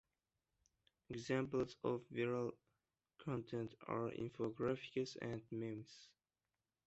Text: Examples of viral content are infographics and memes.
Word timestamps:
Examples 1.11 1.75
of 1.83 2.01
viral 2.11 2.53
content 3.19 3.75
are 3.87 4.09
infographics 4.09 5.15
and 5.21 5.43
memes. 5.51 6.07